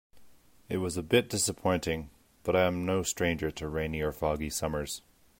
[0.67, 2.09] It was a bit disappointing,
[2.41, 5.03] but I am no stranger to rainy or foggy summers.